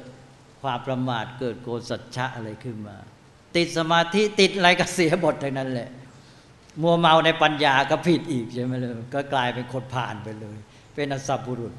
[0.62, 2.96] ความประมาทเกิดโกสัจฉะอะไรขึ้นมา
[3.56, 5.88] ติดสมาธิติดอะไรก็เสียหมดทั้งนั้นแหละ
[6.82, 10.56] มัวเมาในปัญญาก็ผิดอีกใช่ไหมเลยก็กลายเป็นคนผ่านไปเลย
[10.94, 11.74] เป็นอสัพบุรุษ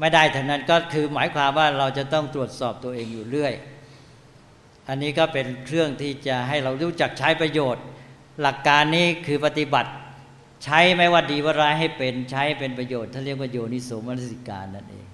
[0.00, 3.54] ไม่ได้ทั้งนั้นก็คือหมายความว่าเราจะต้องตรวจสอบตัวเองอยู่เรื่อย
[4.88, 7.84] อันนี้ก็เป็นเครื่องที่จะให้เรารู้จักใช้ประโยชน์
[8.40, 9.90] หลักการนี้คือปฏิบัติ
[10.64, 15.06] ใช้ไม่ว่าดีว่าร้ายให้เป็นใช้เป็นประโยชน์ท่านเรียกว่าโยนิสมนสิการนั่นเอง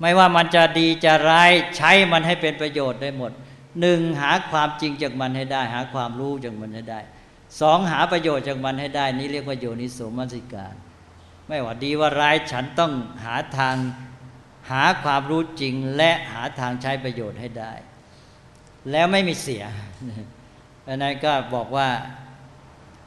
[0.00, 3.32] ไม่ว่ามันจะดีจะร้ายใช้มันให้เป็นประโยชน์ได้หมด
[3.80, 7.00] หนึ่งหาความจริงจากมันให้ได้ หาความรู้จากมันให้ได้
[7.60, 10.74] สองหาประโยชน์จากมันให้ได้ นี่เรียกว่าโยนิสมนสิการ
[11.48, 12.92] ไม่ว่าดีว่าร้ายฉันต้อง
[13.24, 13.76] หาทาง
[14.70, 17.72] หาความรู้จริงและหาทางใช้ประโยชน์ให้ได้
[18.90, 19.64] แล้วไม่มีเสีย
[20.86, 21.88] อันนั้นก็บอกว่า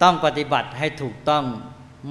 [0.01, 1.43] ต้องปฏิบัติให้ถูกต้อง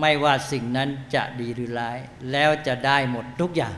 [0.01, 1.99] ไม่ว่าสิ่งนั้นจะดีหรือร้าย
[2.33, 3.77] แล้วจะได้หมดทุกอย่าง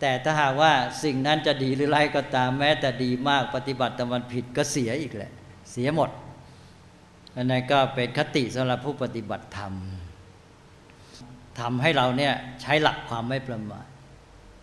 [0.00, 0.72] แต่ถ้าหากว่า
[1.04, 5.32] สิ่งนั้นจะดีหรือไรก็ตามแม้แต่ดีมากปฏิบัติแต่มันผิดก็เสียอีกแหละ
[5.70, 6.10] เสียหมด
[7.36, 9.72] อันนั้นก็เป็นคติสำหรับผู้ปฏิบัติธรรม
[11.60, 13.86] ทำให้เราเนี่ยใช้หลักความไม่ประมาท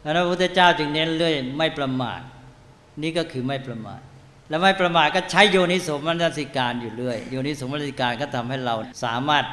[0.04, 2.21] พระพุทธเจ้าจึงเน้นเรื่อยไม่ประมาท
[3.01, 4.01] นี่ก็คือไม่ประมาท
[4.49, 9.45] แล้วไม่ประมาทก็ใช้โยนิสมนสิการอยู่เรื่อยโยนิสมนสิการก็ทำให้เราสามารถ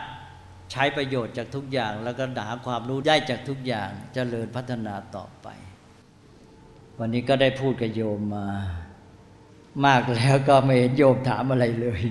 [0.73, 5.47] ใช้ประโยชน์จากทุกอย่าง แล้วก็หาความรู้ได้จากทุกอย่างจเจริญพัฒนาต่อไป
[6.99, 8.47] วันนี้ก็ได้พูดกับโยมมา
[9.87, 12.03] มากแล้วก็ไม่เห็นโยมถามอะไรเลย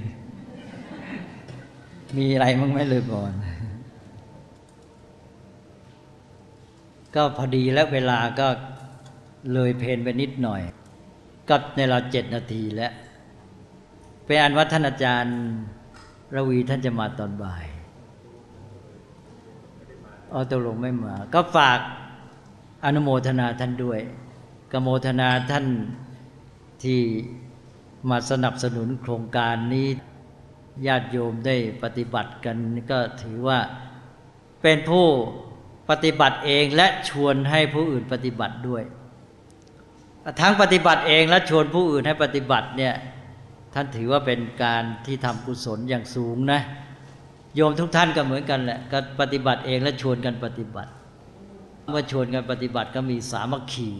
[2.17, 3.31] มีอะไรมั้งไหมเลยก่อน
[7.17, 8.47] ก็พอดีแล้วเวลาก็
[9.53, 10.61] เลยเพนไปนิดหน่อย
[11.49, 12.91] ก็ในเราเจ็ดนาทีแล้ว
[14.25, 15.37] เป็นอันวัฒนอาจารย์
[16.35, 17.65] ระวีท่านจะมาตอนบ่าย
[20.31, 21.79] เอาตกลงไม่มา ก็ฝาก
[22.85, 23.99] อนุโมทนาท่านด้วย
[24.71, 25.65] กโมทนาท่าน
[26.83, 27.01] ที่
[28.09, 29.87] มาสนับสนุนโครงการนี้
[30.87, 32.57] ญาติโยมได้ปฏิบัติกัน
[32.91, 33.59] ก็ถือว่า
[34.61, 35.07] เป็นผู้
[35.89, 38.83] ปฏิบัติเองและชวนให้ผู้อื่นปฏิบัติด้วย
[40.41, 42.93] ทั้งปฏิบัติเองและชวนผู้อื่นให้ปฏิบัติเนี่ย
[43.73, 46.61] ท่านถือว่าเป็นการที่ทำกุศลอย่างสูงนะ
[47.55, 50.91] โยมทุกท่านก็เหมือนกันแหละก็ปฏิบัติเองและชวนกันปฏิบัติ
[51.89, 53.91] เมื่อชวนกันปฏิบัติก็มีสามัคคี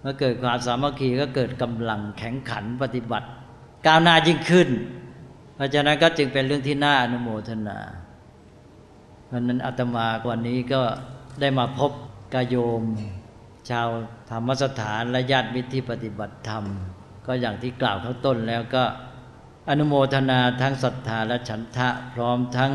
[0.00, 3.26] เมื่อเกิดความสามัคคีก็เกิดกำลังแข็งขันปฏิบัติ
[3.86, 4.68] ก้าวหน้ายิ่งขึ้น
[5.56, 7.78] เพราะฉะนั้นก็จึงเป็นเรื่องที่น่าอนุโมทนา
[9.26, 10.82] เพราะนั้นอาตมาวันนี้ก็
[11.40, 11.92] ได้มาพบ
[12.34, 12.82] กายโยม
[13.70, 13.88] ชาว
[14.30, 16.64] ธรรมสถานและญาติมิตรที่ปฏิบัติธรรม
[17.26, 18.84] ก็อย่างที่กล่าวข้างต้นแล้วก็
[19.68, 22.72] อนุโมทนาทั้งศรัทธาและฉันทะพร้อมทั้ง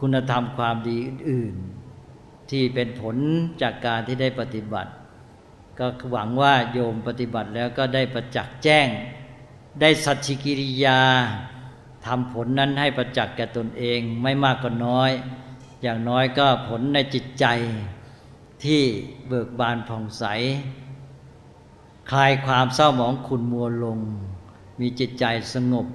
[0.00, 1.54] คุณธรรมความดีอื่น
[2.02, 3.16] ๆ ที่เป็นผล
[3.62, 4.90] จากการที่ได้ปฏิบัติ
[5.78, 8.88] ก็หวังว่าโยมปฏิบัติแล้วก็ได้ประจักษ์แจ้ง
[9.80, 11.00] ได้สัจฉิกิริยา
[12.06, 15.10] ทำผลนั้นให้ประจักษ์แก่ตนเองไม่มากก็น้อย
[15.82, 17.46] อย่างน้อยก็ผลในจิตใจ
[18.64, 18.82] ที่
[19.28, 20.24] เบิกบานผ่องใส
[22.10, 23.98] คลายความเศร้าหมองขุนมัวลง
[24.80, 25.86] มีจิตใจสงบ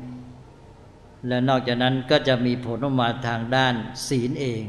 [1.28, 3.74] และนอกจากนั้นก็จะมีผลออกมาทางด้าน
[4.08, 4.63] ศีลเอง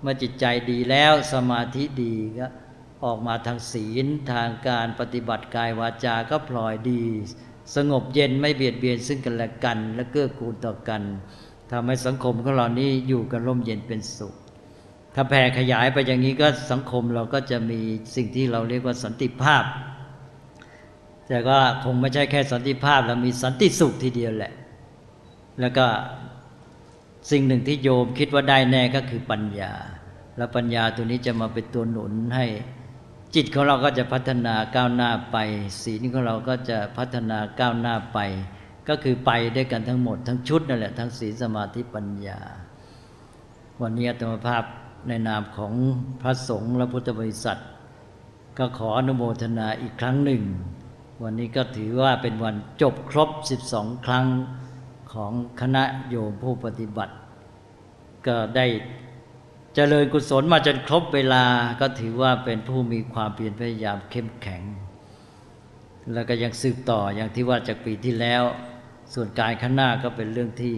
[0.00, 2.46] เมื่อจิตใจดีแล้วสมาธิดีก็
[3.04, 7.02] ออกมาทางศีลทางการปฏิบัติกายวาจาก็พลอยดี
[7.74, 11.02] สงบเย็นไม่เบียดเบียนซึ่งกันและกัน และเกื้อกูลต่อกัน
[11.72, 14.34] ทำให้สังคมของเรานี้อยู่กันร่มเย็นเป็นสุข
[15.14, 17.80] ถ้าแผ่ขยายไปอย่างนี้ก็สังคมเราก็จะมี
[18.16, 19.64] สิ่งที่เราเรียกว่าสันติภาพ
[21.28, 24.52] แต่ก็คงไม่ใช่แค่สันติภาพเรามีสันติสุขทีเดียวแหละ
[25.60, 25.86] แล้วก็
[27.30, 29.72] สิ่งหนึ่งที่โยมคิดว่าได้แน่ก็คือปัญญา
[30.36, 32.46] แล้วปัญญาตัวนี้จะมาเป็นตัวหนุนให้
[33.34, 35.36] จิตของเราก็จะพัฒนาก้าวหน้าไป
[35.82, 38.18] ศีลของเราก็จะพัฒนาก้าวหน้าไป
[38.88, 42.38] ก็คือไปด้วยกันทั้งหมด ทั้งชุดนั่นแหละทั้งศีลสมาธิปัญญา
[43.82, 44.64] วันนี้ธรรมภาพ
[45.08, 45.72] ในนามของ
[46.22, 47.60] พระสงฆ์และพุทธบริษัท
[48.58, 50.42] ก็ขออนุโมทนาอีกครั้งหนึ่ง
[51.22, 53.30] วันนี้ก็ถือว่าเป็นวันจบครบ
[53.68, 54.26] 12 ครั้ง
[55.12, 57.14] ของคณะโยมผู้ปฏิบัติ
[58.26, 58.66] ก็ได้
[59.74, 61.44] เจริญกุศลมาจนครบเวลา
[61.80, 64.62] ก็ถือว่าเป็นผู้มีความเพียรพยายามเข้มแข็ง
[66.12, 68.42] แล้วก็ยังสืบต่ออย่างที่ว่าจากปีที่แล้ว
[69.14, 70.76] ส่วนการข้างหน้าก็เป็นเรื่องที่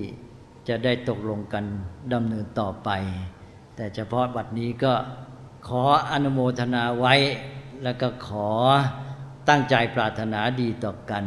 [0.68, 1.64] จะได้ตกลงกัน
[2.12, 2.90] ดำเนินต่อไป
[3.76, 4.92] แต่เฉพาะบัดนี้ก็
[5.68, 7.14] ขออนุโมทนาไว้
[7.82, 8.50] แล้วก็ขอ
[9.48, 11.24] ตั้งใจปรารถนาดีต่อกัน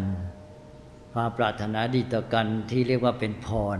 [1.14, 3.80] ความปรารถนาดีต่อกันที่เรียกว่าเป็นพร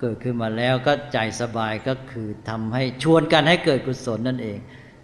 [0.00, 4.58] เกิดขึ้นมาแล้วก็ใจสบายก็คือทำให้ชวนกันให้เกิดกุศลนั่นเอง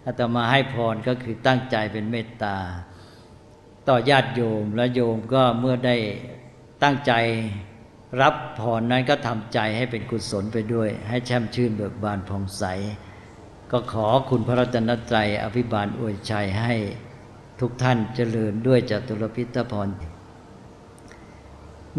[0.05, 2.57] อาตมาให้พรก็คือตั้งใจเป็นเมตตา
[3.89, 5.95] ต่อญาติโยมและโยมก็เมื่อได้
[6.83, 7.13] ตั้งใจ
[8.21, 12.63] รับพรนั้นก็ทำใจให้เป็นกุศลไปด้วย ให้แช่มชื่นเบิกบานผ่องใส
[13.71, 16.73] ก็ขอคุณพระรัตนตรัยอภิบาลอวยชัยให้
[17.59, 19.89] ทุกท่านเจริญด้วยจตุรพิทพร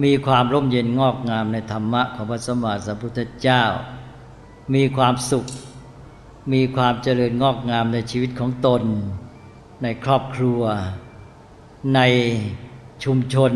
[0.03, 3.62] มีความร่มเย็นงอกงามในธรรมะของพระสมมาสัมพุทธเจ้า
[4.75, 5.47] มีความสุข
[6.53, 8.83] มีความเจริญงอกงามในชีวิตของตน
[9.83, 10.62] ในครอบครัว
[11.94, 12.01] ใน
[13.05, 13.53] ชุมชน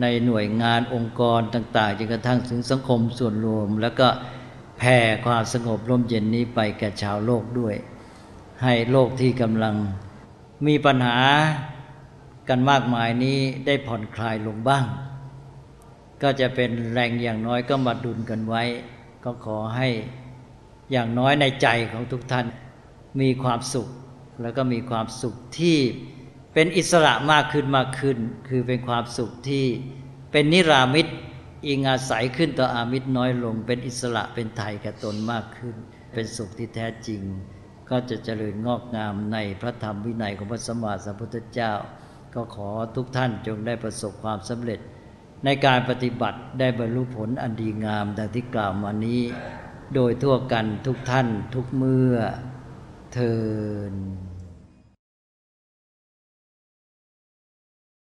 [0.00, 4.08] ในหน่วยงานองค์กรต่างๆจนกระทั่งถึงสังคมส่วนรวม แล้วก็
[4.78, 7.74] แผ่ความสงบร่มเย็นนี้ไปแก่ชาวโลกด้วย
[8.62, 9.74] ให้โลกที่กำลัง
[10.66, 11.18] มีปัญหา
[12.48, 14.84] กันมากมายนี้ได้ผ่อนคลายลงบ้าง
[16.22, 18.62] ก็จะเป็นแรงอย่างน้อยก็มาดุลกันไว้
[19.24, 19.88] ก็ขอให้
[20.92, 22.46] อย่างน้อยในใจของทุกท่าน
[23.20, 23.88] มีความสุข
[24.42, 25.78] แล้วก็มีความสุขที่
[26.54, 29.66] เป็นอิสระมากขึ้นมากขึ้น คือเป็นความสุขที่
[30.32, 31.06] เป็นนิรามิต
[31.66, 35.76] อิงอาศัยขึ้นต่ออามิตรน้อยลง เป็นอิสระเป็นไทยกับตนมากขึ้น
[36.14, 37.22] เป็นสุขที่แท้จริง
[37.90, 41.72] ก็จะเจริญงอกงามในพระธรรมวินัยของพระสัมมาสัมพุทธเจ้า
[42.34, 44.80] ก็ขอทุกท่านจงได้ประสบความสำเร็จ
[45.44, 49.22] ในการปฏิบัติได้บรรลุผลอันดีงามดังที่กล่าวมานี้
[49.94, 52.14] โดยทั่วกันทุกท่านทุกเมื่อ
[53.12, 53.34] เทิ
[53.92, 53.94] น